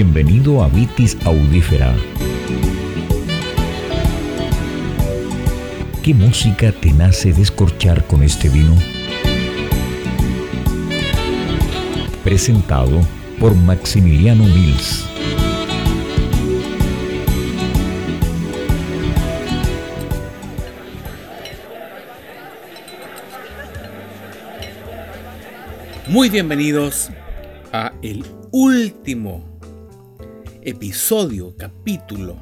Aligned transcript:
Bienvenido 0.00 0.62
a 0.62 0.68
Vitis 0.68 1.18
Audífera. 1.24 1.92
¿Qué 6.04 6.14
música 6.14 6.70
te 6.70 6.92
nace 6.92 7.32
descorchar 7.32 8.06
con 8.06 8.22
este 8.22 8.48
vino? 8.48 8.76
Presentado 12.22 13.00
por 13.40 13.56
Maximiliano 13.56 14.44
Mills. 14.44 15.04
Muy 26.06 26.30
bienvenidos 26.30 27.10
a 27.72 27.92
el 28.00 28.24
último 28.52 29.57
episodio, 30.62 31.54
capítulo 31.56 32.36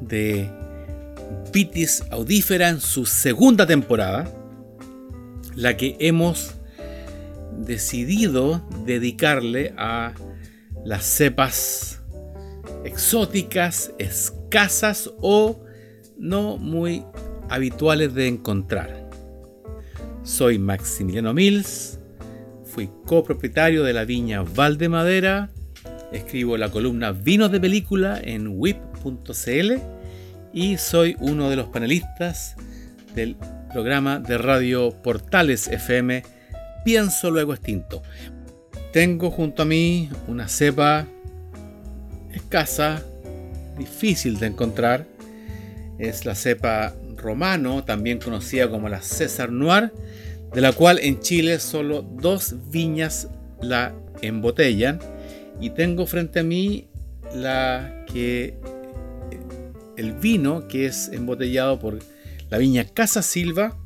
de 0.00 0.48
Vitis 1.52 2.04
Audífera 2.10 2.68
en 2.68 2.80
su 2.80 3.06
segunda 3.06 3.66
temporada, 3.66 4.32
la 5.54 5.76
que 5.76 5.96
hemos 6.00 6.54
decidido 7.58 8.66
dedicarle 8.84 9.74
a 9.76 10.12
las 10.84 11.04
cepas 11.04 12.02
exóticas, 12.84 13.92
escasas 13.98 15.10
o 15.20 15.64
no 16.18 16.56
muy 16.58 17.04
habituales 17.48 18.14
de 18.14 18.28
encontrar. 18.28 19.08
Soy 20.22 20.58
Maximiliano 20.58 21.34
Mills, 21.34 21.98
fui 22.64 22.90
copropietario 23.06 23.84
de 23.84 23.92
la 23.92 24.04
viña 24.04 24.42
Valdemadera, 24.42 25.50
escribo 26.14 26.56
la 26.56 26.70
columna 26.70 27.12
Vinos 27.12 27.50
de 27.50 27.60
Película 27.60 28.20
en 28.22 28.48
whip.cl 28.48 29.72
y 30.52 30.78
soy 30.78 31.16
uno 31.18 31.50
de 31.50 31.56
los 31.56 31.68
panelistas 31.68 32.56
del 33.14 33.36
programa 33.72 34.20
de 34.20 34.38
radio 34.38 34.90
Portales 35.02 35.66
FM 35.66 36.22
Pienso 36.84 37.30
Luego 37.30 37.52
Extinto. 37.52 38.02
Tengo 38.92 39.30
junto 39.30 39.62
a 39.62 39.64
mí 39.64 40.08
una 40.28 40.46
cepa 40.46 41.06
escasa, 42.32 43.02
difícil 43.76 44.38
de 44.38 44.46
encontrar. 44.46 45.06
Es 45.98 46.24
la 46.24 46.36
cepa 46.36 46.94
romano, 47.16 47.82
también 47.84 48.18
conocida 48.18 48.70
como 48.70 48.88
la 48.88 49.02
César 49.02 49.50
Noir, 49.50 49.92
de 50.52 50.60
la 50.60 50.72
cual 50.72 51.00
en 51.00 51.18
Chile 51.20 51.58
solo 51.58 52.02
dos 52.02 52.54
viñas 52.70 53.28
la 53.60 53.92
embotellan. 54.22 55.00
Y 55.60 55.70
tengo 55.70 56.06
frente 56.06 56.40
a 56.40 56.42
mí 56.42 56.88
la 57.34 58.04
que 58.12 58.58
el 59.96 60.12
vino 60.12 60.68
que 60.68 60.86
es 60.86 61.08
embotellado 61.12 61.78
por 61.78 61.98
la 62.50 62.58
viña 62.58 62.84
Casa 62.84 63.22
Silva 63.22 63.76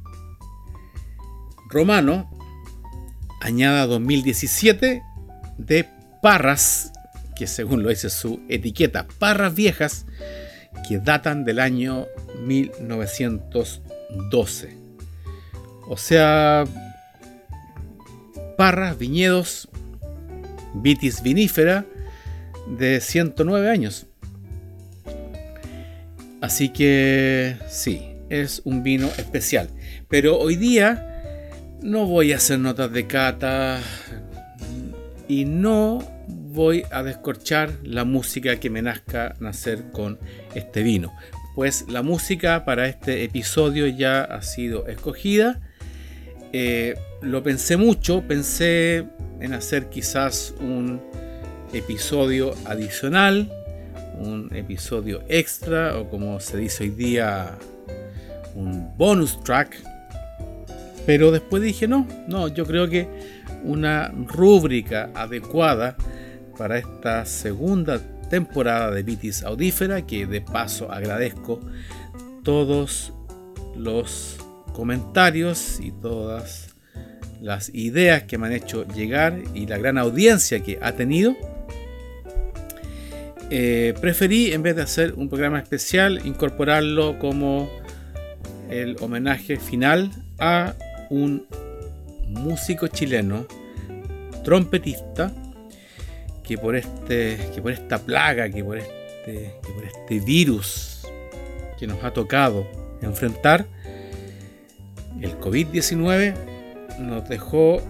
Romano, 1.68 2.28
añada 3.40 3.86
2017 3.86 5.02
de 5.58 5.88
Parras, 6.22 6.92
que 7.36 7.46
según 7.46 7.82
lo 7.82 7.90
dice 7.90 8.08
su 8.08 8.40
etiqueta, 8.48 9.06
Parras 9.18 9.54
Viejas, 9.54 10.06
que 10.88 10.98
datan 10.98 11.44
del 11.44 11.60
año 11.60 12.06
1912. 12.40 14.78
O 15.88 15.98
sea, 15.98 16.64
parras, 18.56 18.98
viñedos, 18.98 19.68
vitis 20.74 21.22
vinífera 21.22 21.84
de 22.78 23.00
109 23.00 23.70
años. 23.70 24.06
Así 26.40 26.68
que 26.68 27.56
sí, 27.68 28.14
es 28.28 28.62
un 28.64 28.82
vino 28.82 29.08
especial. 29.18 29.68
Pero 30.08 30.38
hoy 30.38 30.56
día 30.56 31.04
no 31.82 32.06
voy 32.06 32.32
a 32.32 32.36
hacer 32.36 32.58
notas 32.58 32.92
de 32.92 33.06
cata 33.06 33.80
y 35.28 35.44
no 35.44 35.98
voy 36.26 36.84
a 36.90 37.02
descorchar 37.02 37.72
la 37.82 38.04
música 38.04 38.58
que 38.58 38.70
me 38.70 38.82
nazca 38.82 39.34
nacer 39.40 39.90
con 39.92 40.18
este 40.54 40.82
vino. 40.82 41.12
Pues 41.54 41.86
la 41.88 42.02
música 42.02 42.64
para 42.64 42.86
este 42.88 43.24
episodio 43.24 43.86
ya 43.88 44.22
ha 44.22 44.42
sido 44.42 44.86
escogida 44.86 45.60
eh, 46.52 46.94
lo 47.20 47.42
pensé 47.42 47.76
mucho, 47.76 48.22
pensé 48.22 49.06
en 49.40 49.54
hacer 49.54 49.88
quizás 49.88 50.54
un 50.60 51.00
episodio 51.72 52.54
adicional, 52.64 53.50
un 54.18 54.50
episodio 54.54 55.22
extra 55.28 55.98
o 55.98 56.08
como 56.08 56.40
se 56.40 56.56
dice 56.56 56.84
hoy 56.84 56.90
día, 56.90 57.58
un 58.54 58.96
bonus 58.96 59.42
track. 59.42 59.76
Pero 61.06 61.30
después 61.30 61.62
dije, 61.62 61.88
no, 61.88 62.06
no, 62.26 62.48
yo 62.48 62.66
creo 62.66 62.88
que 62.88 63.08
una 63.64 64.08
rúbrica 64.26 65.10
adecuada 65.14 65.96
para 66.56 66.78
esta 66.78 67.24
segunda 67.24 68.00
temporada 68.28 68.90
de 68.90 69.02
Vitis 69.02 69.42
Audífera, 69.42 70.06
que 70.06 70.26
de 70.26 70.40
paso 70.40 70.92
agradezco 70.92 71.60
todos 72.42 73.12
los 73.76 74.36
comentarios 74.74 75.80
y 75.80 75.92
todas 75.92 76.77
las 77.40 77.70
ideas 77.74 78.24
que 78.24 78.38
me 78.38 78.46
han 78.46 78.52
hecho 78.52 78.86
llegar 78.86 79.38
y 79.54 79.66
la 79.66 79.78
gran 79.78 79.98
audiencia 79.98 80.60
que 80.60 80.78
ha 80.82 80.92
tenido, 80.92 81.36
eh, 83.50 83.94
preferí 84.00 84.52
en 84.52 84.62
vez 84.62 84.76
de 84.76 84.82
hacer 84.82 85.14
un 85.14 85.28
programa 85.28 85.58
especial 85.58 86.20
incorporarlo 86.26 87.18
como 87.18 87.70
el 88.68 88.96
homenaje 89.00 89.56
final 89.56 90.10
a 90.38 90.74
un 91.08 91.46
músico 92.26 92.88
chileno, 92.88 93.46
trompetista, 94.44 95.32
que 96.42 96.58
por 96.58 96.76
este, 96.76 97.38
que 97.54 97.62
por 97.62 97.72
esta 97.72 97.98
plaga, 97.98 98.50
que 98.50 98.62
por 98.62 98.78
este, 98.78 99.54
que 99.62 99.72
por 99.72 99.84
este 99.84 100.20
virus 100.20 101.06
que 101.78 101.86
nos 101.86 102.02
ha 102.04 102.12
tocado 102.12 102.66
enfrentar, 103.00 103.66
el 105.20 105.38
COVID-19 105.38 106.57
nos 106.98 107.28
dejó 107.28 107.80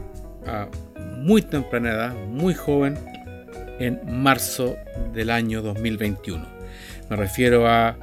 a 0.47 0.69
muy 1.17 1.43
temprana 1.43 1.91
edad, 1.91 2.15
muy 2.15 2.55
joven, 2.55 2.99
en 3.79 4.01
marzo 4.07 4.77
del 5.13 5.31
año 5.31 5.63
2021. 5.63 6.47
Me 7.11 7.17
refiero 7.17 7.67
a 7.69 7.97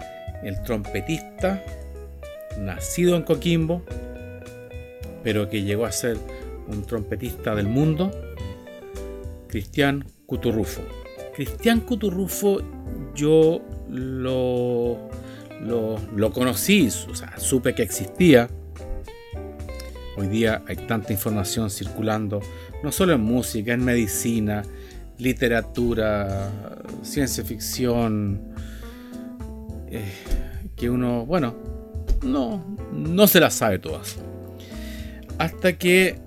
el 0.43 0.61
trompetista 0.63 1.63
nacido 2.59 3.16
en 3.16 3.23
Coquimbo, 3.23 3.83
pero 5.23 5.49
que 5.49 5.63
llegó 5.63 5.85
a 5.85 5.91
ser 5.91 6.17
un 6.67 6.83
trompetista 6.85 7.55
del 7.55 7.67
mundo, 7.67 8.11
Cristian 9.47 10.05
Cuturrufo. 10.25 10.81
Cristian 11.35 11.81
Cuturrufo 11.81 12.61
yo 13.13 13.61
lo, 13.89 15.09
lo, 15.61 15.99
lo 16.16 16.31
conocí, 16.31 16.87
o 16.87 17.16
sea, 17.16 17.37
supe 17.37 17.75
que 17.75 17.83
existía, 17.83 18.49
Hoy 20.18 20.28
día 20.28 20.64
hay 20.68 20.76
tanta 20.76 21.12
información 21.12 21.70
circulando, 21.70 22.42
no 22.84 22.92
solo 22.92 23.14
en 23.14 23.22
música, 23.22 23.74
en 23.74 23.84
medicina, 23.84 24.64
literatura, 25.18 26.52
ciencia 27.03 27.44
ficción, 27.44 28.53
eh, 29.88 30.12
que 30.76 30.90
uno, 30.90 31.26
bueno, 31.26 31.56
no, 32.24 32.78
no 32.94 33.28
se 33.28 33.40
las 33.40 33.56
sabe 33.56 33.80
todas. 33.80 34.18
Hasta 35.38 35.74
que 35.74 36.20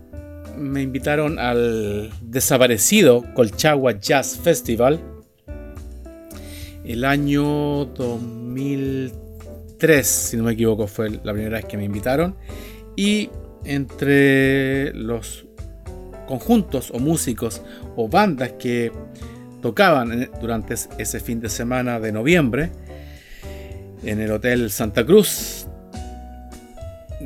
me 0.56 0.82
invitaron 0.82 1.38
al 1.38 2.10
desaparecido 2.20 3.24
Colchagua 3.34 3.98
Jazz 3.98 4.38
Festival 4.42 5.00
el 6.88 7.04
año 7.04 7.84
2003, 7.84 10.06
si 10.06 10.36
no 10.38 10.44
me 10.44 10.52
equivoco, 10.52 10.86
fue 10.86 11.10
la 11.10 11.34
primera 11.34 11.58
vez 11.58 11.66
que 11.66 11.76
me 11.76 11.84
invitaron. 11.84 12.34
Y 12.96 13.28
entre 13.64 14.92
los 14.94 15.46
conjuntos 16.26 16.90
o 16.90 16.98
músicos 16.98 17.62
o 17.96 18.08
bandas 18.08 18.52
que 18.52 18.92
tocaban 19.62 20.30
durante 20.40 20.74
ese 20.98 21.20
fin 21.20 21.40
de 21.40 21.48
semana 21.48 21.98
de 21.98 22.12
noviembre 22.12 22.70
en 24.04 24.20
el 24.20 24.30
Hotel 24.30 24.70
Santa 24.70 25.04
Cruz 25.04 25.66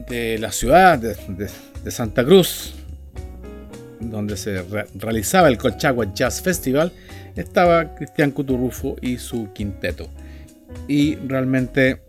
de 0.08 0.38
la 0.38 0.52
ciudad 0.52 0.98
de, 0.98 1.90
Santa 1.90 2.24
Cruz, 2.24 2.74
donde 4.00 4.36
se 4.36 4.64
realizaba 4.94 5.48
el 5.48 5.58
Colchagua 5.58 6.14
Jazz 6.14 6.40
Festival, 6.40 6.92
estaba 7.36 7.94
Cristian 7.94 8.30
Cuturrufo 8.30 8.96
y 9.00 9.18
su 9.18 9.52
quinteto. 9.52 10.08
Y 10.88 11.16
realmente 11.16 12.00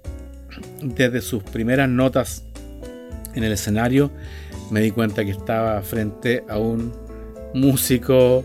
desde 0.81 1.22
sus 1.22 1.44
primeras 1.44 1.90
notas 1.90 2.44
en 3.36 3.44
el 3.44 3.52
escenario, 3.52 4.12
me 4.72 4.82
di 4.82 4.92
cuenta 4.92 5.24
que 5.26 5.32
estaba 5.32 5.82
frente 5.82 6.44
a 6.50 6.58
un 6.58 6.94
músico 7.54 8.44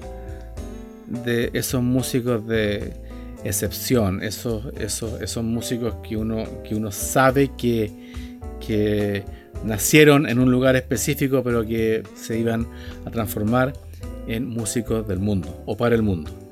de 1.07 1.51
esos 1.55 1.83
músicos 1.83 2.47
de 2.47 2.93
excepción, 3.45 4.23
esos, 4.23 4.67
esos, 4.79 5.21
esos 5.21 5.45
músicos 5.45 5.97
que 6.07 6.17
uno, 6.17 6.45
que 6.65 6.75
uno 6.75 6.91
sabe 6.91 7.51
que, 7.57 7.91
que 8.65 9.25
nacieron 9.65 10.29
en 10.29 10.39
un 10.39 10.51
lugar 10.51 10.77
específico, 10.77 11.43
pero 11.43 11.65
que 11.65 12.03
se 12.15 12.39
iban 12.39 12.67
a 13.05 13.11
transformar 13.11 13.73
en 14.27 14.47
músicos 14.49 15.07
del 15.09 15.19
mundo 15.19 15.63
o 15.67 15.77
para 15.77 15.95
el 15.95 16.03
mundo. 16.03 16.48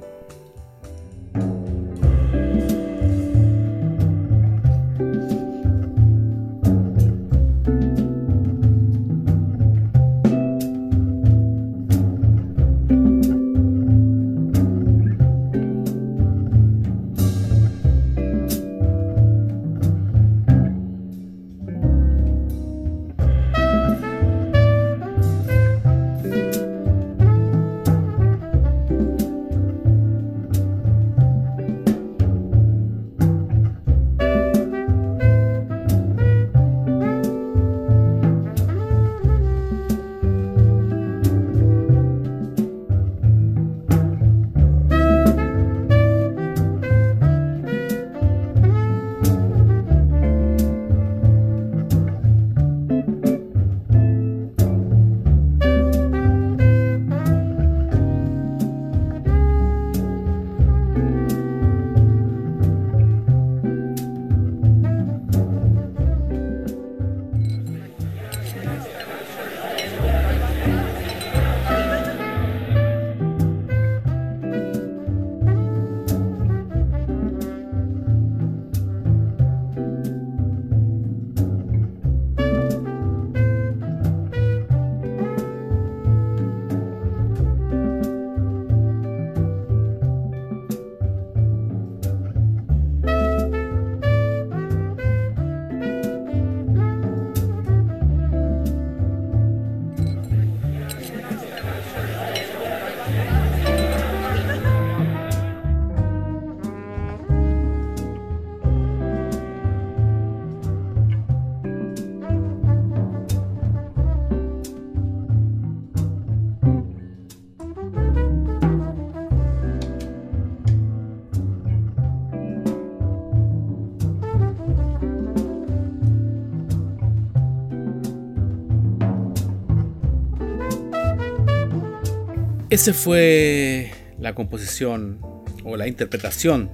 Esa 132.77 132.93
fue 132.93 133.91
la 134.21 134.35
composición 134.35 135.19
o 135.65 135.79
la 135.79 135.89
interpretación 135.89 136.71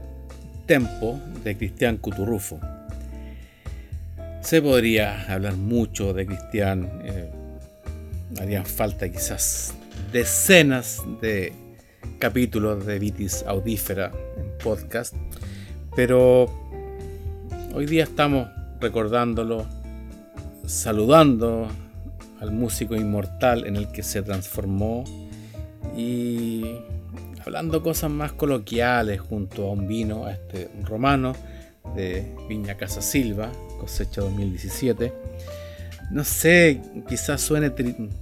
tempo 0.67 1.21
de 1.45 1.57
Cristian 1.57 1.97
Cuturrufo. 1.97 2.59
Se 4.41 4.61
podría 4.61 5.33
hablar 5.33 5.55
mucho 5.55 6.13
de 6.13 6.27
Cristian, 6.27 6.91
eh, 7.05 7.31
harían 8.41 8.67
falta 8.67 9.09
quizás 9.09 9.75
decenas 10.13 11.01
de 11.21 11.53
capítulos 12.19 12.85
de 12.85 12.99
Vitis 12.99 13.45
Audífera 13.47 14.11
en 14.37 14.59
podcast, 14.59 15.15
pero 15.95 16.47
hoy 17.75 17.87
día 17.87 18.03
estamos 18.03 18.49
recordándolo, 18.81 19.69
saludando 20.67 21.69
al 22.41 22.51
músico 22.51 22.97
inmortal 22.97 23.69
en 23.69 23.77
el 23.77 23.93
que 23.93 24.03
se 24.03 24.21
transformó 24.23 25.05
y 25.97 26.65
hablando 27.45 27.83
cosas 27.83 28.11
más 28.11 28.33
coloquiales 28.33 29.21
junto 29.21 29.69
a 29.69 29.73
un 29.73 29.87
vino, 29.87 30.27
a 30.27 30.33
este 30.33 30.71
romano 30.85 31.35
de 31.97 32.35
Viña 32.49 32.77
Casa 32.77 33.03
Silva, 33.03 33.51
cosecha 33.81 34.21
2017. 34.21 35.13
No 36.11 36.25
sé, 36.25 36.81
quizás 37.09 37.41
suene 37.41 37.71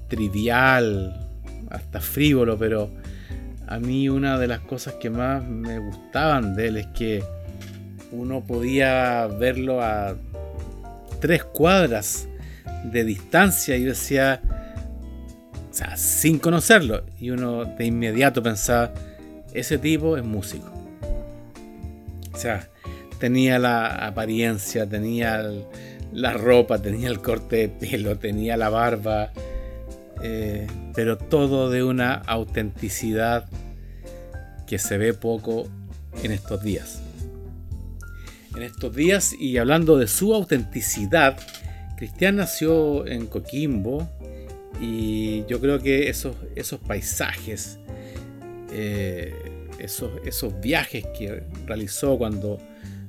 trivial, 0.09 1.29
hasta 1.71 2.01
frívolo, 2.01 2.59
pero 2.59 2.91
a 3.67 3.79
mí 3.79 4.09
una 4.09 4.39
de 4.39 4.49
las 4.49 4.61
cosas 4.61 4.95
que 4.95 5.11
más 5.11 5.45
me 5.45 5.79
gustaban 5.79 6.55
de 6.55 6.69
él 6.69 6.77
es 6.79 6.87
que 6.89 7.23
uno 8.13 8.43
podía 8.45 9.27
verlo 9.27 9.81
a 9.83 10.17
tres 11.21 11.45
cuadras 11.45 12.29
de 12.85 13.05
distancia 13.05 13.77
y 13.77 13.85
decía, 13.85 14.41
sin 15.97 16.39
conocerlo. 16.39 17.05
Y 17.19 17.31
uno 17.31 17.65
de 17.65 17.87
inmediato 17.87 18.43
pensaba, 18.43 18.93
ese 19.53 19.79
tipo 19.79 20.17
es 20.17 20.25
músico. 20.25 20.73
O 22.33 22.37
sea, 22.37 22.69
tenía 23.19 23.59
la 23.59 24.07
apariencia, 24.07 24.89
tenía 24.89 25.43
la 26.13 26.33
ropa, 26.33 26.81
tenía 26.81 27.09
el 27.09 27.21
corte 27.21 27.57
de 27.57 27.69
pelo, 27.69 28.17
tenía 28.19 28.57
la 28.57 28.69
barba, 28.69 29.33
eh, 30.23 30.67
pero 30.95 31.17
todo 31.17 31.71
de 31.71 31.83
una 31.83 32.15
autenticidad 32.15 33.47
que 34.67 34.79
se 34.79 34.99
ve 34.99 35.15
poco 35.15 35.69
en 36.23 36.33
estos 36.33 36.63
días. 36.63 37.03
En 38.57 38.63
estos 38.63 38.95
días, 38.95 39.33
y 39.39 39.59
hablando 39.59 39.97
de 39.97 40.09
su 40.09 40.35
autenticidad, 40.35 41.39
Cristian 41.97 42.37
nació 42.37 43.07
en 43.07 43.27
Coquimbo, 43.27 44.09
y 44.81 45.45
yo 45.47 45.61
creo 45.61 45.79
que 45.79 46.09
esos, 46.09 46.37
esos 46.57 46.81
paisajes, 46.81 47.79
eh, 48.73 49.35
esos, 49.79 50.11
esos 50.25 50.59
viajes 50.61 51.05
que 51.19 51.43
realizó 51.67 52.17
cuando 52.17 52.59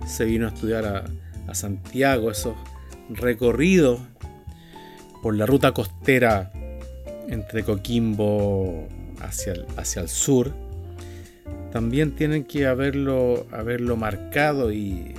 se 0.05 0.25
vino 0.25 0.47
a 0.47 0.49
estudiar 0.49 0.85
a, 0.85 1.05
Santiago, 1.53 2.31
esos 2.31 2.55
recorridos 3.09 3.99
por 5.21 5.35
la 5.35 5.45
ruta 5.45 5.73
costera 5.73 6.49
entre 7.27 7.63
Coquimbo 7.63 8.87
hacia 9.19 9.51
el, 9.51 9.65
hacia 9.75 10.01
el 10.01 10.07
sur, 10.07 10.53
también 11.73 12.15
tienen 12.15 12.45
que 12.45 12.67
haberlo, 12.67 13.47
haberlo 13.51 13.97
marcado 13.97 14.71
y 14.71 15.13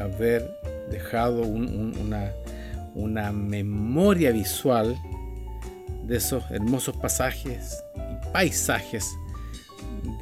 haber 0.00 0.50
dejado 0.90 1.42
una, 1.42 2.32
una 2.94 3.32
memoria 3.32 4.30
visual 4.30 4.96
de 6.06 6.16
esos 6.16 6.44
hermosos 6.50 6.96
pasajes 6.96 7.82
y 7.96 8.32
paisajes 8.32 9.08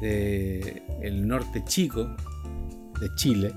del 0.01 1.27
norte 1.27 1.63
chico 1.65 2.15
de 2.99 3.13
Chile, 3.15 3.53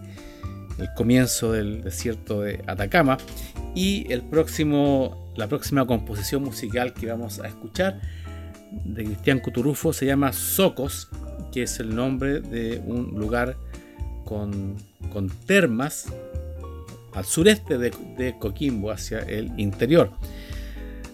el 0.78 0.88
comienzo 0.95 1.52
del 1.52 1.83
desierto 1.83 2.40
de 2.42 2.62
Atacama 2.66 3.18
y 3.75 4.11
el 4.12 4.23
próximo, 4.23 5.33
la 5.37 5.49
próxima 5.49 5.87
composición 5.87 6.42
musical 6.42 6.92
que 6.92 7.06
vamos 7.06 7.40
a 7.40 7.49
escuchar 7.49 8.00
de 8.85 9.04
Cristian 9.04 9.40
Cuturufo 9.40 9.92
se 9.92 10.06
llama 10.06 10.33
Socos, 10.33 11.09
que 11.52 11.62
es 11.62 11.80
el 11.80 11.95
nombre 11.95 12.40
de 12.40 12.83
un 12.85 13.14
lugar 13.18 13.56
con, 14.25 14.76
con 15.12 15.28
termas 15.47 16.12
al 17.14 17.25
sureste 17.25 17.78
de, 17.78 17.92
de 18.18 18.37
Coquimbo, 18.38 18.90
hacia 18.90 19.21
el 19.21 19.59
interior. 19.59 20.11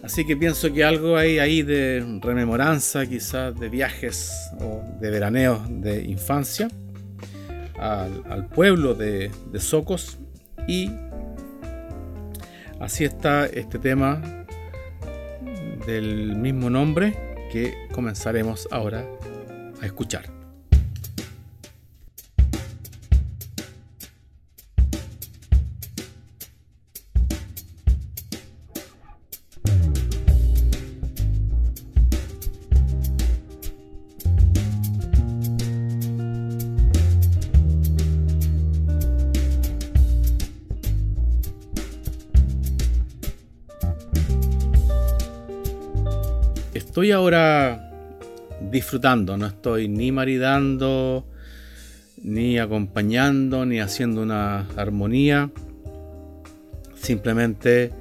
Así 0.03 0.25
que 0.25 0.37
pienso 0.37 0.73
que 0.73 0.83
algo 0.83 1.17
hay 1.17 1.39
ahí 1.39 1.63
de 1.63 2.05
rememoranza, 2.21 3.07
quizás 3.07 3.59
de 3.59 3.69
viajes 3.69 4.51
o 4.61 4.83
de 5.01 5.11
veraneos 5.11 5.61
de 5.69 6.03
infancia. 6.05 6.69
al, 7.79 8.49
pueblo 8.49 8.95
de, 8.95 9.31
de 9.51 9.61
Socos 9.61 10.19
y 10.69 10.91
así 12.81 13.05
está 13.05 13.47
este 13.47 13.79
tema 13.79 14.23
del 15.87 16.37
mismo 16.37 16.71
nombre 16.71 17.17
que 17.51 17.75
comenzaremos 17.93 18.69
ahora 18.71 19.05
a 19.81 19.87
escuchar. 19.87 20.42
Estoy 46.93 47.11
ahora 47.11 47.91
disfrutando, 48.71 49.39
no 49.39 49.47
estoy 49.47 49.89
ni 49.89 50.13
maridando, 50.13 51.25
ni 52.23 52.59
acompañando, 52.59 53.65
ni 53.65 53.81
haciendo 53.81 54.21
una 54.21 54.69
armonía. 54.77 55.51
Simplemente 56.95 57.93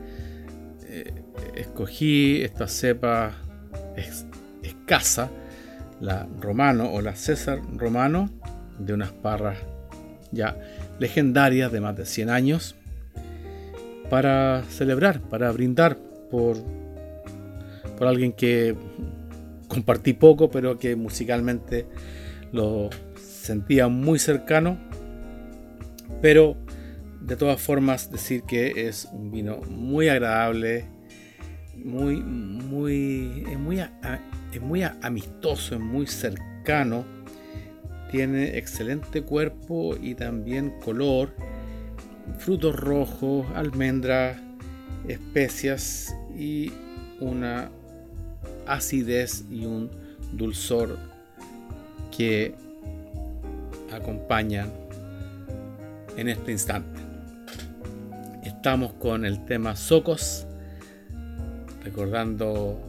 eh, 0.90 1.14
escogí 1.56 2.42
esta 2.42 2.68
cepa 2.68 3.32
escasa, 4.62 5.32
la 6.02 6.28
romano 6.42 6.92
o 6.92 7.00
la 7.00 7.16
César 7.16 7.62
romano, 7.78 8.30
de 8.78 8.92
unas 8.92 9.14
parras 9.14 9.58
ya 10.34 10.58
legendarias 11.00 11.72
de 11.72 11.80
más 11.80 11.96
de 11.96 12.06
100 12.06 12.30
años, 12.30 12.76
para 14.10 14.64
celebrar, 14.64 15.22
para 15.22 15.50
brindar 15.54 15.98
por 16.30 16.81
por 18.02 18.08
alguien 18.08 18.34
que 18.34 18.76
compartí 19.68 20.14
poco, 20.14 20.50
pero 20.50 20.80
que 20.80 20.96
musicalmente 20.96 21.86
lo 22.52 22.90
sentía 23.16 23.90
muy 23.90 24.18
cercano. 24.18 24.80
Pero 26.20 26.58
de 27.22 27.36
todas 27.36 27.62
formas 27.62 28.12
decir 28.12 28.42
que 28.42 28.88
es 28.88 29.08
un 29.14 29.30
vino 29.32 29.58
muy 29.70 30.10
agradable, 30.10 30.88
muy, 31.76 32.16
muy, 32.24 33.44
es 33.48 33.60
muy, 33.60 33.80
es 34.52 34.62
muy 34.62 34.82
amistoso, 34.82 35.76
es 35.76 35.82
muy 35.82 36.08
cercano. 36.08 37.06
Tiene 38.10 38.58
excelente 38.58 39.22
cuerpo 39.22 39.96
y 39.96 40.16
también 40.16 40.74
color, 40.84 41.36
frutos 42.40 42.76
rojos, 42.76 43.46
almendras, 43.54 44.42
especias 45.08 46.16
y 46.36 46.72
una 47.20 47.70
acidez 48.68 49.44
y 49.50 49.66
un 49.66 49.90
dulzor 50.34 50.98
que 52.16 52.56
acompañan 53.92 54.72
en 56.18 56.30
este 56.30 56.52
instante. 56.52 57.00
Estamos 58.44 58.94
con 58.94 59.26
el 59.26 59.44
tema 59.46 59.76
Socos, 59.76 60.46
recordando 61.84 62.80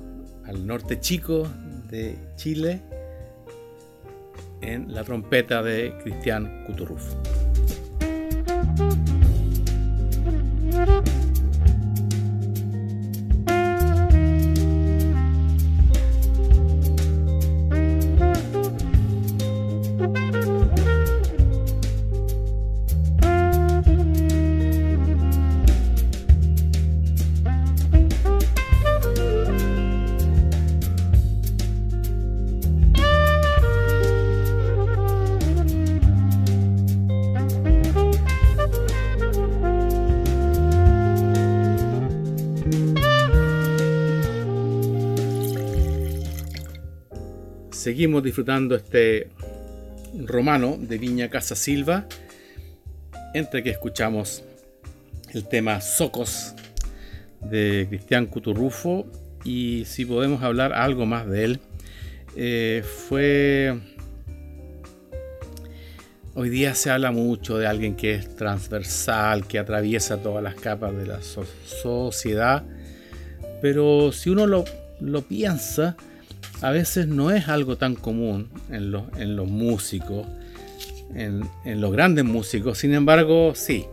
al 0.45 0.67
norte 0.67 1.01
chico 1.01 1.49
de 1.89 2.19
Chile 2.37 2.83
en 4.61 4.93
la 4.93 5.05
trompeta 5.05 5.63
de 5.63 5.97
Cristian 6.03 6.65
Cuturrufo. 6.67 7.42
Seguimos 47.83 48.23
disfrutando 48.23 48.77
este 48.77 49.27
romano 50.17 50.79
de 50.79 50.99
Viña 50.99 51.29
Casa 51.29 51.57
Silva, 51.57 52.07
entre 53.35 53.65
que 53.65 53.71
escuchamos 53.71 54.45
el 55.35 55.49
tema 55.49 55.81
Socos 55.81 56.55
de 57.41 57.87
Cristian 57.89 58.27
Cuturrufo 58.27 59.05
y 59.43 59.83
si 59.87 60.05
podemos 60.05 60.45
hablar 60.45 60.73
algo 60.73 61.07
más 61.07 61.29
de 61.29 61.45
él, 61.45 61.61
eh, 62.37 62.85
fue... 63.09 63.77
Hoy 66.35 66.51
día 66.51 66.77
se 66.77 66.89
habla 66.89 67.11
mucho 67.11 67.59
de 67.59 67.67
alguien 67.67 67.97
que 67.97 68.15
es 68.15 68.37
transversal, 68.37 69.49
que 69.49 69.59
atraviesa 69.59 70.19
todas 70.19 70.43
las 70.45 70.55
capas 70.55 70.97
de 70.97 71.07
la 71.07 71.19
sociedad, 71.21 72.63
pero 73.61 74.13
si 74.13 74.31
uno 74.31 74.47
lo, 74.47 74.65
lo 75.01 75.23
piensa, 75.23 75.97
a 76.63 76.71
veces 76.71 77.09
no 77.09 77.33
es 77.33 77.49
algo 77.49 77.77
tan 77.77 77.97
común 77.97 78.49
en, 78.71 78.93
los 78.93 79.49
músicos, 79.49 80.27
en, 81.15 81.43
los 81.65 81.93
grandes 81.93 82.25
músicos. 82.25 82.79
Sin 82.79 82.95
embargo, 82.95 83.53
sí, 83.57 83.87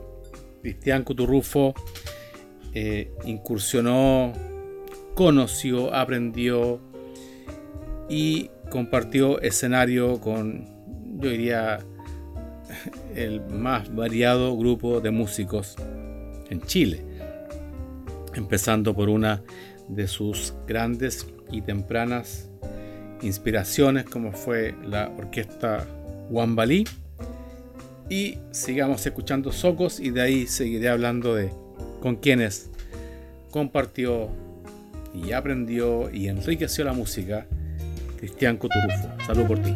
Cristian 0.62 1.04
Cuturrufo 1.04 1.74
eh, 2.76 3.12
incursionó, 3.26 4.34
conoció, 5.16 5.94
aprendió 5.96 6.80
y 8.08 8.52
compartió 8.70 9.42
escenario 9.42 10.22
con, 10.22 10.68
yo 11.20 11.32
diría, 11.32 11.80
el 13.16 13.42
más 13.48 13.94
variado 13.96 14.56
grupo 14.56 15.02
de 15.02 15.10
músicos 15.10 15.76
en 16.52 16.62
Chile, 16.62 17.04
empezando 18.36 18.94
por 18.94 19.10
una 19.10 19.42
de 19.88 20.08
sus 20.08 20.54
grandes 20.68 21.26
y 21.52 21.64
tempranas 21.64 22.49
inspiraciones 23.22 24.06
como 24.06 24.32
fue 24.32 24.76
la 24.84 25.10
orquesta 25.18 25.86
Wambalí. 26.30 26.86
Y 28.10 28.40
sigamos 28.52 29.06
escuchando 29.06 29.52
Socos 29.52 30.00
y 30.00 30.10
de 30.10 30.22
ahí 30.22 30.48
seguiré 30.48 30.90
hablando 30.90 31.36
de 31.36 31.52
con 32.02 32.16
quienes 32.16 32.70
compartió 33.52 34.30
y 35.14 35.32
aprendió 35.32 36.10
y 36.12 36.28
enriqueció 36.28 36.84
la 36.86 36.94
música 36.94 37.46
Cristian 38.18 38.58
Coturufo. 38.58 39.10
Salud 39.26 39.46
por 39.46 39.60
ti. 39.60 39.76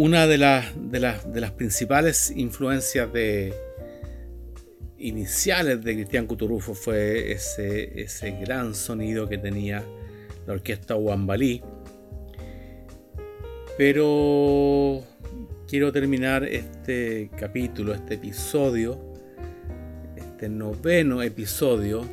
Una 0.00 0.26
de 0.26 0.38
las, 0.38 0.72
de 0.90 0.98
las, 0.98 1.50
principales 1.50 2.32
influencias 2.34 3.12
de, 3.12 3.52
iniciales 4.96 5.84
de 5.84 5.92
Cristian 5.92 6.26
Cuturufo 6.26 6.72
fue 6.72 7.32
ese, 7.32 8.00
ese 8.00 8.30
gran 8.30 8.74
sonido 8.74 9.28
que 9.28 9.36
tenía 9.36 9.84
la 10.46 10.54
orquesta 10.54 10.96
Wambalí. 10.96 11.62
Pero 13.76 15.04
quiero 15.68 15.92
terminar 15.92 16.44
este 16.44 17.30
capítulo, 17.38 17.92
este 17.92 18.14
episodio, 18.14 18.98
este 20.16 20.48
noveno 20.48 21.20
episodio 21.20 22.06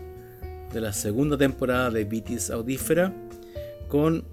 de 0.73 0.81
la 0.81 0.91
segunda 0.91 1.37
temporada 1.37 1.89
de 1.89 2.03
Vitis 2.03 2.49
Audífera 2.49 3.13
con 3.87 4.25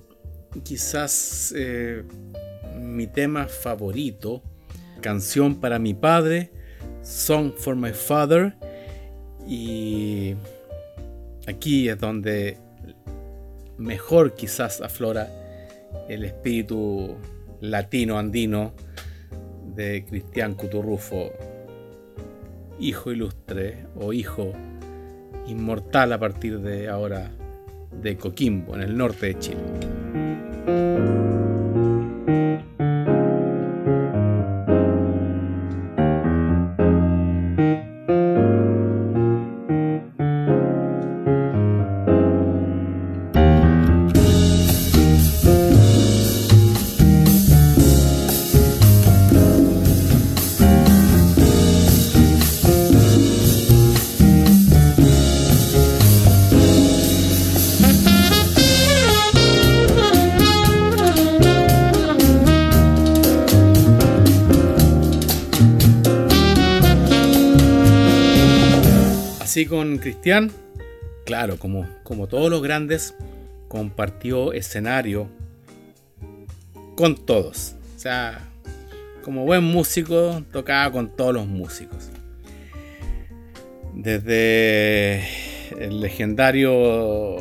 quizás 0.65 1.55
eh, 1.57 2.03
mi 2.85 3.07
tema 3.07 3.47
favorito, 3.47 4.43
canción 5.01 5.61
para 5.61 5.79
mi 5.79 5.95
padre, 5.95 6.51
Song 7.03 7.53
for 7.57 7.77
My 7.77 7.93
Father, 7.93 8.55
y 9.47 10.35
aquí 11.47 11.89
es 11.89 11.99
donde 11.99 12.59
mejor 13.79 14.35
quizás 14.35 14.81
aflora 14.81 15.29
el 16.09 16.25
espíritu 16.25 17.17
latino 17.61 18.19
andino 18.19 18.73
de 19.75 20.05
Cristian 20.05 20.55
Cuturrufo, 20.55 21.33
hijo 22.79 23.13
ilustre 23.13 23.87
o 23.97 24.13
hijo 24.13 24.53
inmortal 25.47 26.13
a 26.13 26.19
partir 26.19 26.61
de 26.61 26.89
ahora 26.89 27.31
de 28.03 28.17
Coquimbo, 28.17 28.75
en 28.75 28.83
el 28.83 28.97
norte 28.97 29.27
de 29.27 29.39
Chile. 29.39 31.24
Con 69.55 69.99
Cristian, 69.99 70.51
claro, 71.25 71.61
como, 71.61 71.89
como 72.03 72.27
todos 72.27 72.51
los 72.51 72.61
grandes, 72.61 73.15
compartió 73.69 74.53
escenario 74.53 75.29
con 76.97 77.25
todos. 77.25 77.77
O 77.95 77.99
sea, 78.01 78.41
como 79.23 79.45
buen 79.45 79.63
músico, 79.63 80.43
tocaba 80.51 80.91
con 80.91 81.15
todos 81.15 81.33
los 81.35 81.47
músicos. 81.47 82.11
Desde 83.95 85.23
el 85.79 86.01
legendario 86.01 87.37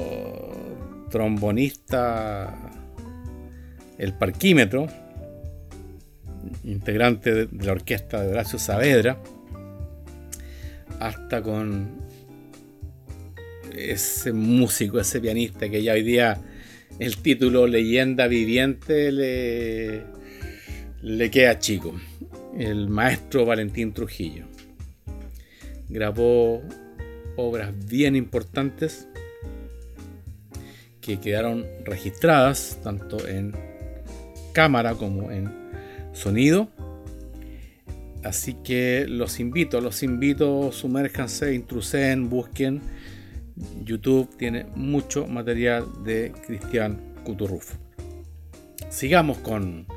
trombonista, 1.10 2.55
el 3.98 4.13
parquímetro, 4.13 4.86
integrante 6.63 7.48
de 7.48 7.65
la 7.65 7.72
orquesta 7.72 8.22
de 8.22 8.29
Horacio 8.29 8.60
Saavedra, 8.60 9.17
hasta 11.00 11.41
con 11.41 12.02
ese 13.75 14.33
músico, 14.33 14.99
ese 14.99 15.19
pianista 15.19 15.69
que 15.69 15.83
ya 15.83 15.93
hoy 15.93 16.03
día 16.03 16.41
el 16.99 17.17
título 17.17 17.67
leyenda 17.67 18.27
viviente 18.27 19.11
le, 19.11 20.03
le 21.01 21.31
queda 21.31 21.59
chico. 21.59 21.99
El 22.57 22.88
maestro 22.88 23.45
Valentín 23.45 23.93
Trujillo. 23.93 24.45
Grabó 25.89 26.62
obras 27.36 27.73
bien 27.88 28.15
importantes 28.15 29.07
que 31.01 31.19
quedaron 31.19 31.65
registradas 31.83 32.79
tanto 32.83 33.27
en 33.27 33.53
cámara 34.53 34.93
como 34.95 35.31
en 35.31 35.51
sonido. 36.13 36.69
Así 38.23 38.55
que 38.63 39.05
los 39.09 39.39
invito, 39.41 39.81
los 39.81 40.01
invito, 40.01 40.71
sumérjanse, 40.71 41.53
intrusen, 41.53 42.29
busquen 42.29 42.81
YouTube 43.83 44.29
tiene 44.37 44.65
mucho 44.75 45.27
material 45.27 45.85
de 46.03 46.33
Cristian 46.45 47.15
Cuturrufo. 47.23 47.77
Sigamos 48.89 49.37
con 49.39 49.87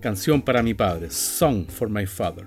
Canción 0.00 0.42
para 0.42 0.62
mi 0.62 0.74
padre, 0.74 1.10
Song 1.10 1.66
for 1.68 1.90
My 1.90 2.06
Father. 2.06 2.46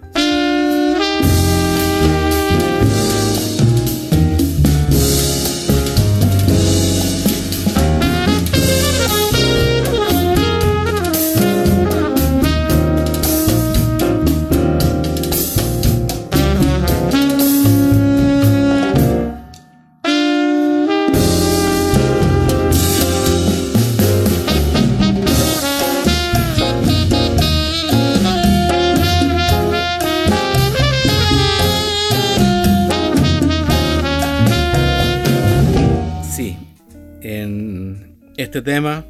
Este 38.51 38.63
tema, 38.63 39.05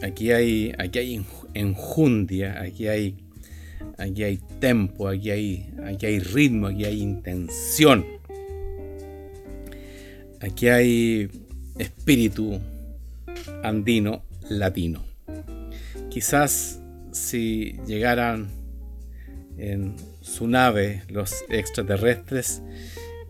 aquí 0.00 0.30
hay, 0.30 0.72
aquí 0.78 1.00
hay 1.00 1.24
enjundia, 1.54 2.62
aquí 2.62 2.86
hay, 2.86 3.16
aquí 3.98 4.22
hay 4.22 4.38
tempo, 4.60 5.08
aquí 5.08 5.32
hay, 5.32 5.74
aquí 5.84 6.06
hay 6.06 6.20
ritmo, 6.20 6.68
aquí 6.68 6.84
hay 6.84 7.02
intención. 7.02 8.06
Aquí 10.40 10.68
hay 10.68 11.28
espíritu 11.80 12.60
andino 13.64 14.22
latino. 14.50 15.04
Quizás 16.08 16.80
si 17.10 17.76
llegaran 17.88 18.46
en 19.58 19.96
su 20.20 20.46
nave 20.46 21.02
los 21.08 21.34
extraterrestres 21.48 22.62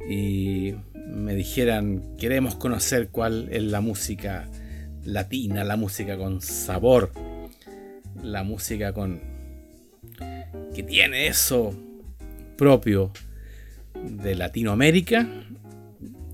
y 0.06 0.74
me 1.06 1.34
dijeran, 1.34 2.14
queremos 2.18 2.56
conocer 2.56 3.08
cuál 3.08 3.48
es 3.50 3.62
la 3.62 3.80
música 3.80 4.46
latina, 5.06 5.64
la 5.64 5.76
música 5.76 6.18
con 6.18 6.40
sabor, 6.40 7.12
la 8.22 8.42
música 8.42 8.92
con 8.92 9.20
que 10.74 10.82
tiene 10.82 11.28
eso 11.28 11.74
propio 12.56 13.12
de 13.94 14.34
Latinoamérica, 14.34 15.26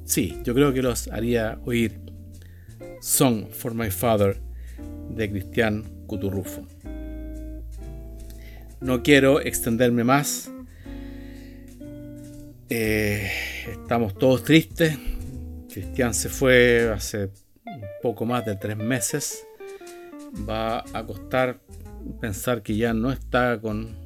sí, 0.04 0.38
yo 0.42 0.54
creo 0.54 0.72
que 0.72 0.82
los 0.82 1.08
haría 1.08 1.61
oír 1.64 2.00
Song 3.00 3.46
for 3.50 3.74
My 3.74 3.90
Father 3.90 4.40
de 5.11 5.30
Cristian 5.30 5.85
Cuturrufo. 6.06 6.66
No 8.80 9.02
quiero 9.02 9.40
extenderme 9.40 10.02
más. 10.02 10.50
Eh, 12.68 13.30
estamos 13.70 14.18
todos 14.18 14.42
tristes. 14.42 14.98
Cristian 15.72 16.14
se 16.14 16.28
fue 16.28 16.90
hace 16.92 17.30
poco 18.02 18.24
más 18.24 18.44
de 18.44 18.56
tres 18.56 18.76
meses. 18.76 19.46
Va 20.48 20.85
a 20.92 21.06
costar 21.06 21.61
pensar 22.20 22.62
que 22.62 22.76
ya 22.76 22.94
no 22.94 23.12
está 23.12 23.61
con, 23.61 23.96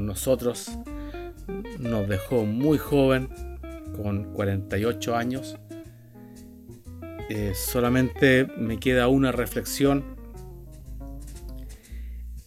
nosotros. 0.00 0.70
Nos 1.78 2.08
dejó 2.08 2.44
muy 2.44 2.78
joven, 2.78 3.28
con 3.96 4.32
48 4.32 5.16
años. 5.16 5.56
Eh, 7.30 7.52
solamente 7.54 8.46
me 8.58 8.78
queda 8.78 9.08
una 9.08 9.32
reflexión. 9.32 10.16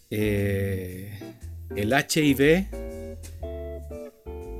Eh, 0.09 1.19
el 1.75 1.93
HIV 1.93 2.67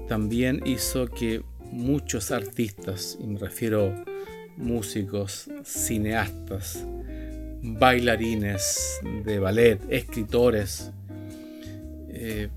también 0.08 0.62
hizo 0.65 1.08
que 1.08 1.43
muchos 1.71 2.32
artistas, 2.32 3.17
y 3.21 3.27
me 3.27 3.39
refiero 3.39 3.93
músicos, 4.58 5.50
cineastas, 5.63 6.86
bailarines 7.62 9.00
de 9.26 9.39
ballet, 9.39 9.80
escritores, 9.89 10.91
eh, 12.10 12.50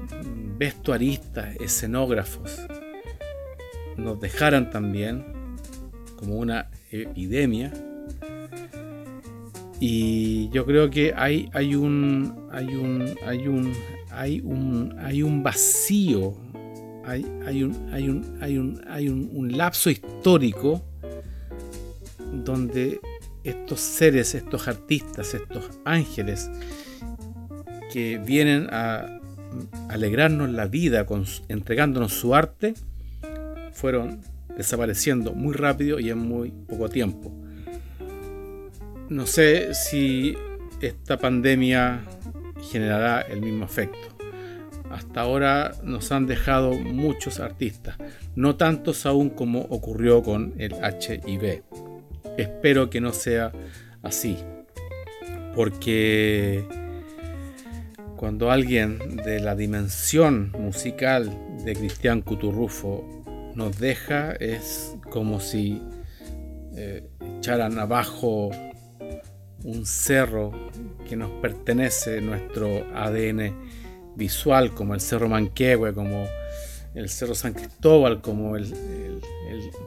vestuaristas, 0.59 1.57
escenógrafos, 1.57 2.61
nos 3.97 4.21
dejaran 4.21 4.71
también 4.71 5.25
como 6.17 6.37
una 6.37 6.71
epidemia 6.91 7.73
Y 9.83 10.51
yo 10.51 10.67
creo 10.67 10.91
que 10.91 11.15
hay, 11.17 11.49
hay 11.55 11.75
un. 11.75 12.49
hay 12.53 12.75
un. 12.77 13.15
hay 13.27 13.49
un. 13.49 13.73
hay 14.11 14.41
un. 14.43 14.95
hay 14.99 15.23
un 15.23 15.43
vacío. 15.43 16.35
Hay, 17.07 17.25
hay, 17.47 17.63
un, 17.65 17.89
hay, 17.91 18.09
un, 18.11 18.39
hay, 18.43 18.59
un, 18.59 18.85
hay 18.87 19.09
un 19.09 19.57
lapso 19.57 19.89
histórico 19.89 20.83
donde 22.33 23.01
estos 23.45 23.81
seres, 23.81 24.35
estos 24.35 24.69
artistas, 24.69 25.35
estos 25.35 25.71
ángeles 25.85 26.51
que 27.93 28.19
vienen 28.19 28.69
a 28.71 29.21
alegrarnos 29.89 30.51
la 30.51 30.67
vida 30.67 31.07
entregándonos 31.49 32.13
su 32.13 32.35
arte, 32.35 32.75
fueron 33.73 34.21
desapareciendo 34.57 35.33
muy 35.33 35.55
rápido 35.55 35.99
y 35.99 36.11
en 36.11 36.19
muy 36.19 36.51
poco 36.51 36.89
tiempo. 36.89 37.33
No 39.09 39.27
sé 39.27 39.75
si 39.75 40.37
esta 40.81 41.19
pandemia 41.19 42.05
generará 42.71 43.23
el 43.23 43.41
mismo 43.41 43.65
efecto. 43.65 43.99
Hasta 44.91 45.21
ahora 45.21 45.73
nos 45.85 46.11
han 46.13 46.27
dejado 46.27 46.73
muchos 46.73 47.39
artistas, 47.39 47.97
no 48.35 48.57
tantos 48.57 49.07
aún 49.07 49.31
como 49.31 49.61
ocurrió 49.63 50.23
con 50.23 50.55
el 50.59 50.75
HIV. 50.75 51.63
Espero 52.37 52.91
que 52.91 53.01
no 53.01 53.13
sea 53.13 53.53
así, 54.03 54.39
porque 55.55 56.65
cuando 58.17 58.51
alguien 58.51 59.17
de 59.17 59.41
la 59.41 59.55
dimensión 59.55 60.53
musical 60.59 61.37
de 61.65 61.75
Cristian 61.75 62.23
Cuturrufo 62.23 63.53
nos 63.55 63.79
deja, 63.79 64.33
es 64.33 64.97
como 65.11 65.41
si 65.41 65.83
eh, 66.77 67.09
echaran 67.39 67.79
abajo 67.79 68.51
un 69.65 69.87
cerro 69.87 70.53
que 71.09 71.17
nos 71.17 71.31
pertenece, 71.43 72.21
nuestro 72.21 72.87
ADN 72.95 73.55
visual, 74.17 74.75
como 74.75 74.95
el 74.95 75.01
Cerro 75.01 75.29
Manquehue, 75.29 75.93
como 75.93 76.27
el 76.95 77.09
Cerro 77.09 77.35
San 77.35 77.55
Cristóbal, 77.55 78.21
como 78.21 78.57
el, 78.57 78.73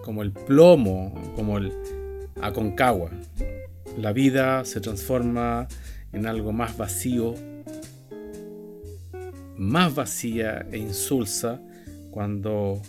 como 0.03 0.23
el 0.23 0.32
plomo, 0.32 1.13
como 1.36 1.58
el 1.58 1.71
Aconcagua. 2.41 3.11
La 3.97 4.13
vida 4.13 4.65
se 4.65 4.81
transforma 4.81 5.67
en 6.11 6.25
algo 6.25 6.51
más 6.51 6.77
vacío, 6.77 7.35
más 9.57 9.93
vacía 9.93 10.65
e 10.71 10.77
insulsa 10.77 11.61
cuando 12.11 12.81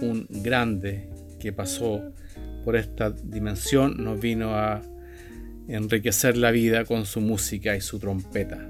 un 0.00 0.26
grande 0.28 1.08
que 1.38 1.52
pasó 1.52 2.02
por 2.64 2.76
esta 2.76 3.10
dimensión 3.10 4.02
nos 4.02 4.20
vino 4.20 4.54
a 4.54 4.82
enriquecer 5.68 6.36
la 6.36 6.50
vida 6.50 6.84
con 6.84 7.06
su 7.06 7.20
música 7.20 7.76
y 7.76 7.80
su 7.80 7.98
trompeta. 7.98 8.68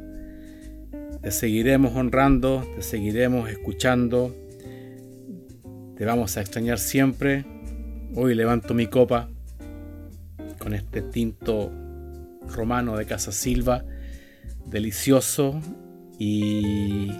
Te 1.22 1.30
seguiremos 1.30 1.94
honrando, 1.96 2.66
te 2.76 2.82
seguiremos 2.82 3.50
escuchando, 3.50 4.34
te 5.96 6.04
vamos 6.04 6.36
a 6.36 6.40
extrañar 6.40 6.78
siempre. 6.78 7.44
Hoy 8.14 8.34
levanto 8.34 8.74
mi 8.74 8.86
copa 8.86 9.28
con 10.60 10.74
este 10.74 11.02
tinto 11.02 11.72
romano 12.46 12.96
de 12.96 13.06
Casa 13.06 13.32
Silva, 13.32 13.84
delicioso 14.66 15.60
y 16.18 17.10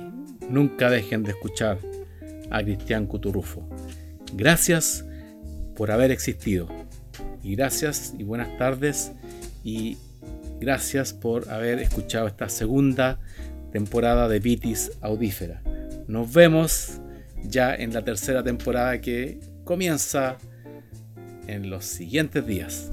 nunca 0.49 0.91
dejen 0.91 1.23
de 1.23 1.31
escuchar 1.31 1.79
a 2.51 2.63
Cristian 2.63 3.07
Cuturufo. 3.07 3.69
Gracias 4.35 5.05
por 5.75 5.91
haber 5.91 6.11
existido 6.11 6.69
y 7.43 7.57
gracias 7.57 8.15
y 8.19 8.25
buenas 8.25 8.57
tardes 8.59 9.13
y 9.65 9.97
gracias 10.61 11.13
por 11.13 11.49
haber 11.49 11.79
escuchado 11.79 12.27
esta 12.27 12.49
segunda 12.49 13.19
temporada 13.73 14.29
de 14.29 14.41
Vitis 14.41 14.93
Audífera. 15.01 15.63
Nos 16.07 16.33
vemos 16.33 17.01
ya 17.45 17.75
en 17.75 17.95
la 17.95 18.05
tercera 18.05 18.43
temporada 18.43 19.01
que 19.01 19.41
comienza 19.65 20.37
en 21.47 21.71
los 21.71 21.85
siguientes 21.85 22.47
días. 22.47 22.93